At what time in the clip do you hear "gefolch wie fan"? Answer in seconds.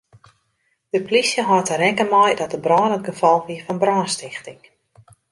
3.09-3.81